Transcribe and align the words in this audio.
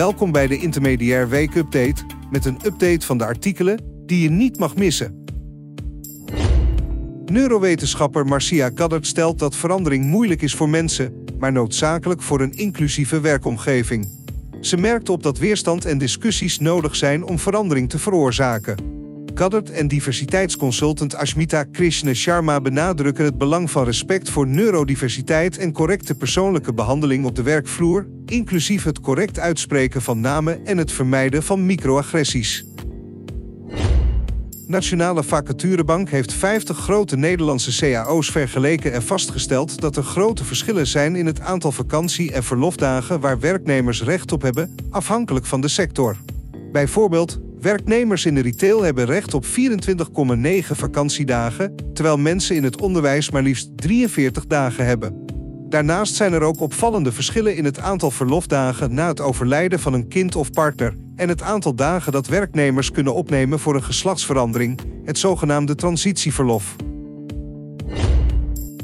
Welkom 0.00 0.32
bij 0.32 0.46
de 0.46 0.58
Intermediair 0.58 1.28
Week 1.28 1.54
Update 1.54 2.02
met 2.30 2.44
een 2.44 2.58
update 2.64 3.06
van 3.06 3.18
de 3.18 3.24
artikelen 3.24 3.80
die 4.06 4.22
je 4.22 4.30
niet 4.30 4.58
mag 4.58 4.76
missen. 4.76 5.24
Neurowetenschapper 7.24 8.26
Marcia 8.26 8.68
Kaddert 8.68 9.06
stelt 9.06 9.38
dat 9.38 9.56
verandering 9.56 10.04
moeilijk 10.04 10.42
is 10.42 10.54
voor 10.54 10.68
mensen, 10.68 11.24
maar 11.38 11.52
noodzakelijk 11.52 12.22
voor 12.22 12.40
een 12.40 12.52
inclusieve 12.52 13.20
werkomgeving. 13.20 14.08
Ze 14.60 14.76
merkt 14.76 15.08
op 15.08 15.22
dat 15.22 15.38
weerstand 15.38 15.84
en 15.84 15.98
discussies 15.98 16.58
nodig 16.58 16.96
zijn 16.96 17.24
om 17.24 17.38
verandering 17.38 17.88
te 17.88 17.98
veroorzaken. 17.98 18.99
Kaddert 19.34 19.70
en 19.70 19.88
diversiteitsconsultant 19.88 21.14
Ashmita 21.14 21.64
Krishna 21.64 22.14
Sharma 22.14 22.60
benadrukken 22.60 23.24
het 23.24 23.38
belang 23.38 23.70
van 23.70 23.84
respect 23.84 24.30
voor 24.30 24.46
neurodiversiteit 24.46 25.58
en 25.58 25.72
correcte 25.72 26.14
persoonlijke 26.14 26.74
behandeling 26.74 27.24
op 27.24 27.36
de 27.36 27.42
werkvloer, 27.42 28.06
inclusief 28.26 28.84
het 28.84 29.00
correct 29.00 29.38
uitspreken 29.38 30.02
van 30.02 30.20
namen 30.20 30.66
en 30.66 30.78
het 30.78 30.92
vermijden 30.92 31.42
van 31.42 31.66
microagressies. 31.66 32.64
Nationale 34.66 35.22
Vacaturebank 35.22 36.08
heeft 36.10 36.32
50 36.32 36.78
grote 36.78 37.16
Nederlandse 37.16 37.90
cao's 37.90 38.30
vergeleken 38.30 38.92
en 38.92 39.02
vastgesteld 39.02 39.80
dat 39.80 39.96
er 39.96 40.02
grote 40.02 40.44
verschillen 40.44 40.86
zijn 40.86 41.16
in 41.16 41.26
het 41.26 41.40
aantal 41.40 41.72
vakantie- 41.72 42.32
en 42.32 42.42
verlofdagen 42.42 43.20
waar 43.20 43.40
werknemers 43.40 44.02
recht 44.02 44.32
op 44.32 44.42
hebben, 44.42 44.74
afhankelijk 44.90 45.46
van 45.46 45.60
de 45.60 45.68
sector. 45.68 46.16
Bijvoorbeeld, 46.72 47.40
werknemers 47.62 48.26
in 48.26 48.34
de 48.34 48.40
retail 48.40 48.82
hebben 48.82 49.04
recht 49.04 49.34
op 49.34 49.44
24,9 49.44 49.50
vakantiedagen, 50.66 51.74
terwijl 51.92 52.18
mensen 52.18 52.56
in 52.56 52.64
het 52.64 52.80
onderwijs 52.80 53.30
maar 53.30 53.42
liefst 53.42 53.70
43 53.76 54.46
dagen 54.46 54.86
hebben. 54.86 55.24
Daarnaast 55.68 56.14
zijn 56.14 56.32
er 56.32 56.42
ook 56.42 56.60
opvallende 56.60 57.12
verschillen 57.12 57.56
in 57.56 57.64
het 57.64 57.78
aantal 57.78 58.10
verlofdagen 58.10 58.94
na 58.94 59.08
het 59.08 59.20
overlijden 59.20 59.80
van 59.80 59.92
een 59.92 60.08
kind 60.08 60.36
of 60.36 60.50
partner 60.50 60.94
en 61.16 61.28
het 61.28 61.42
aantal 61.42 61.74
dagen 61.74 62.12
dat 62.12 62.26
werknemers 62.26 62.90
kunnen 62.90 63.14
opnemen 63.14 63.58
voor 63.58 63.74
een 63.74 63.82
geslachtsverandering, 63.82 64.80
het 65.04 65.18
zogenaamde 65.18 65.74
transitieverlof. 65.74 66.76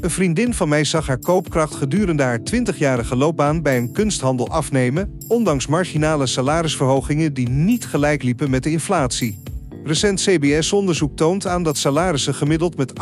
Een 0.07 0.13
vriendin 0.13 0.53
van 0.53 0.69
mij 0.69 0.83
zag 0.83 1.07
haar 1.07 1.19
koopkracht 1.19 1.75
gedurende 1.75 2.23
haar 2.23 2.39
20-jarige 2.39 3.15
loopbaan 3.15 3.61
bij 3.61 3.77
een 3.77 3.91
kunsthandel 3.91 4.49
afnemen, 4.49 5.17
ondanks 5.27 5.67
marginale 5.67 6.25
salarisverhogingen 6.25 7.33
die 7.33 7.49
niet 7.49 7.85
gelijk 7.85 8.23
liepen 8.23 8.49
met 8.49 8.63
de 8.63 8.71
inflatie. 8.71 9.39
Recent 9.83 10.21
CBS-onderzoek 10.21 11.15
toont 11.15 11.47
aan 11.47 11.63
dat 11.63 11.77
salarissen 11.77 12.33
gemiddeld 12.33 12.77
met 12.77 12.93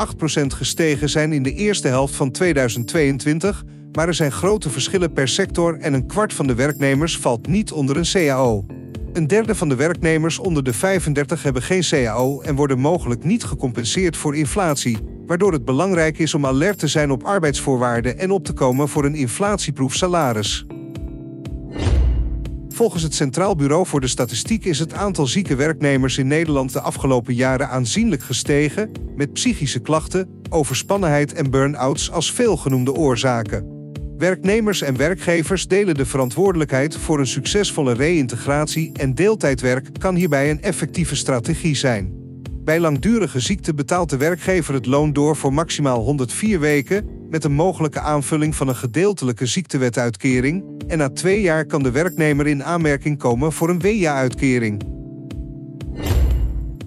8% 0.42 0.46
gestegen 0.48 1.10
zijn 1.10 1.34
in 1.34 1.44
de 1.44 1.54
eerste 1.54 1.88
helft 1.88 2.16
van 2.16 2.32
2022, 2.32 3.64
maar 3.92 4.08
er 4.08 4.14
zijn 4.14 4.32
grote 4.32 4.70
verschillen 4.70 5.14
per 5.14 5.28
sector 5.28 5.78
en 5.80 5.94
een 5.94 6.08
kwart 6.08 6.34
van 6.34 6.48
de 6.48 6.56
werknemers 6.56 7.18
valt 7.18 7.48
niet 7.48 7.72
onder 7.72 7.98
een 7.98 8.12
CAO. 8.12 8.66
Een 9.14 9.28
derde 9.28 9.56
van 9.56 9.70
de 9.70 9.76
werknemers 9.76 10.40
onder 10.40 10.64
de 10.64 10.74
35 10.74 11.44
hebben 11.44 11.62
geen 11.62 11.84
CAO 11.90 12.42
en 12.42 12.56
worden 12.56 12.80
mogelijk 12.80 13.24
niet 13.24 13.44
gecompenseerd 13.44 14.18
voor 14.18 14.36
inflatie, 14.36 14.98
waardoor 15.26 15.52
het 15.52 15.66
belangrijk 15.66 16.18
is 16.18 16.34
om 16.34 16.46
alert 16.46 16.80
te 16.80 16.88
zijn 16.88 17.12
op 17.12 17.24
arbeidsvoorwaarden 17.24 18.18
en 18.18 18.32
op 18.32 18.46
te 18.46 18.54
komen 18.54 18.88
voor 18.88 19.06
een 19.06 19.16
inflatieproef 19.16 19.96
salaris. 19.96 20.66
Volgens 22.76 23.04
het 23.04 23.14
Centraal 23.14 23.56
Bureau 23.56 23.86
voor 23.86 24.02
de 24.02 24.08
Statistiek 24.08 24.66
is 24.66 24.80
het 24.80 24.94
aantal 24.94 25.28
zieke 25.28 25.56
werknemers 25.56 26.18
in 26.18 26.28
Nederland 26.28 26.74
de 26.74 26.80
afgelopen 26.80 27.34
jaren 27.34 27.70
aanzienlijk 27.70 28.24
gestegen, 28.24 28.92
met 29.16 29.34
psychische 29.34 29.80
klachten, 29.80 30.30
overspannenheid 30.50 31.34
en 31.34 31.50
burn-outs 31.50 32.12
als 32.12 32.32
veelgenoemde 32.32 32.94
oorzaken. 32.94 33.74
Werknemers 34.18 34.82
en 34.82 34.98
werkgevers 34.98 35.68
delen 35.68 35.96
de 35.96 36.06
verantwoordelijkheid 36.06 36.98
voor 36.98 37.20
een 37.20 37.28
succesvolle 37.28 37.94
reïntegratie 37.94 38.92
en 38.94 39.14
deeltijdwerk 39.14 40.00
kan 40.00 40.16
hierbij 40.16 40.50
een 40.50 40.62
effectieve 40.62 41.16
strategie 41.16 41.76
zijn. 41.76 42.25
Bij 42.66 42.80
langdurige 42.80 43.40
ziekte 43.40 43.74
betaalt 43.74 44.10
de 44.10 44.18
werkgever 44.18 44.74
het 44.74 44.86
loon 44.86 45.14
door 45.14 45.36
voor 45.36 45.54
maximaal 45.54 46.04
104 46.04 46.60
weken, 46.60 47.06
met 47.30 47.44
een 47.44 47.54
mogelijke 47.54 48.00
aanvulling 48.00 48.56
van 48.56 48.68
een 48.68 48.76
gedeeltelijke 48.76 49.46
ziektewetuitkering, 49.46 50.64
en 50.88 50.98
na 50.98 51.10
twee 51.10 51.42
jaar 51.42 51.66
kan 51.66 51.84
de 51.84 51.92
werknemer 51.92 52.48
in 52.48 52.64
aanmerking 52.64 53.18
komen 53.18 53.52
voor 53.52 53.70
een 53.70 53.80
WEA-uitkering. 53.80 54.82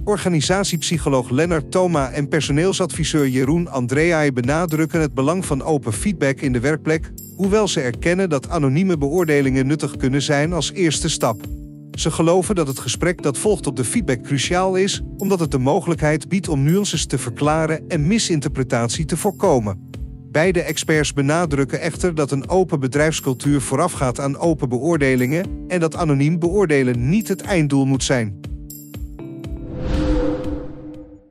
Organisatiepsycholoog 0.04 1.30
Lennart 1.30 1.70
Thoma 1.70 2.10
en 2.10 2.28
personeelsadviseur 2.28 3.28
Jeroen 3.28 3.68
Andreae 3.68 4.32
benadrukken 4.32 5.00
het 5.00 5.14
belang 5.14 5.46
van 5.46 5.62
open 5.62 5.92
feedback 5.92 6.40
in 6.40 6.52
de 6.52 6.60
werkplek, 6.60 7.12
hoewel 7.36 7.68
ze 7.68 7.80
erkennen 7.80 8.28
dat 8.28 8.48
anonieme 8.48 8.98
beoordelingen 8.98 9.66
nuttig 9.66 9.96
kunnen 9.96 10.22
zijn 10.22 10.52
als 10.52 10.72
eerste 10.72 11.08
stap. 11.08 11.57
Ze 11.98 12.10
geloven 12.10 12.54
dat 12.54 12.66
het 12.66 12.78
gesprek 12.78 13.22
dat 13.22 13.38
volgt 13.38 13.66
op 13.66 13.76
de 13.76 13.84
feedback 13.84 14.22
cruciaal 14.22 14.76
is, 14.76 15.02
omdat 15.16 15.40
het 15.40 15.50
de 15.50 15.58
mogelijkheid 15.58 16.28
biedt 16.28 16.48
om 16.48 16.62
nuances 16.62 17.06
te 17.06 17.18
verklaren 17.18 17.88
en 17.88 18.06
misinterpretatie 18.06 19.04
te 19.04 19.16
voorkomen. 19.16 19.90
Beide 20.30 20.62
experts 20.62 21.12
benadrukken 21.12 21.80
echter 21.80 22.14
dat 22.14 22.30
een 22.30 22.48
open 22.48 22.80
bedrijfscultuur 22.80 23.60
voorafgaat 23.60 24.20
aan 24.20 24.36
open 24.36 24.68
beoordelingen 24.68 25.64
en 25.68 25.80
dat 25.80 25.96
anoniem 25.96 26.38
beoordelen 26.38 27.08
niet 27.08 27.28
het 27.28 27.40
einddoel 27.40 27.86
moet 27.86 28.04
zijn. 28.04 28.40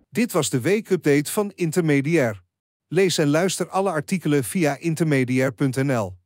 Dit 0.10 0.32
was 0.32 0.50
de 0.50 0.60
weekupdate 0.60 1.32
van 1.32 1.52
Intermediair. 1.56 2.42
Lees 2.88 3.18
en 3.18 3.28
luister 3.28 3.70
alle 3.70 3.90
artikelen 3.90 4.44
via 4.44 4.78
intermediair.nl. 4.80 6.17